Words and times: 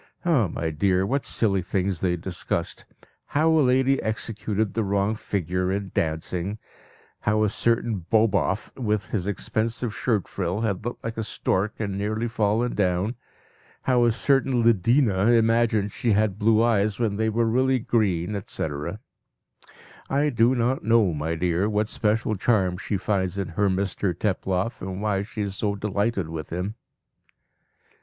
Ah, 0.25 0.47
my 0.47 0.71
dear! 0.71 1.05
what 1.05 1.27
silly 1.27 1.61
things 1.61 1.99
they 1.99 2.15
discussed 2.17 2.85
how 3.37 3.49
a 3.49 3.61
lady 3.61 4.01
executed 4.01 4.73
the 4.73 4.83
wrong 4.83 5.13
figure 5.13 5.71
in 5.71 5.91
dancing; 5.93 6.57
how 7.19 7.43
a 7.43 7.49
certain 7.49 8.07
Boboff, 8.09 8.75
with 8.75 9.11
his 9.11 9.27
expansive 9.27 9.93
shirt 9.95 10.27
frill, 10.27 10.61
had 10.61 10.83
looked 10.83 11.03
like 11.03 11.17
a 11.17 11.23
stork 11.23 11.75
and 11.77 11.99
nearly 11.99 12.27
fallen 12.27 12.73
down; 12.73 13.13
how 13.83 14.03
a 14.03 14.11
certain 14.11 14.63
Lidina 14.63 15.33
imagined 15.37 15.91
she 15.91 16.13
had 16.13 16.39
blue 16.39 16.63
eyes 16.63 16.97
when 16.97 17.17
they 17.17 17.29
were 17.29 17.45
really 17.45 17.77
green, 17.77 18.35
etc. 18.35 18.99
"I 20.09 20.29
do 20.29 20.55
not 20.55 20.83
know, 20.83 21.13
my 21.13 21.35
dear, 21.35 21.69
what 21.69 21.87
special 21.89 22.33
charm 22.35 22.75
she 22.79 22.97
finds 22.97 23.37
in 23.37 23.49
her 23.49 23.69
Mr 23.69 24.17
Teploff, 24.17 24.81
and 24.81 24.99
why 24.99 25.21
she 25.21 25.41
is 25.43 25.55
so 25.55 25.75
delighted 25.75 26.27
with 26.27 26.49
him." 26.49 26.73